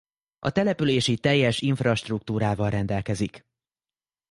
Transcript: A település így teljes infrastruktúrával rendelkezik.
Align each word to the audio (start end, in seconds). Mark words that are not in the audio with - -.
A 0.39 0.51
település 0.51 1.07
így 1.07 1.19
teljes 1.19 1.59
infrastruktúrával 1.61 2.69
rendelkezik. 2.69 3.45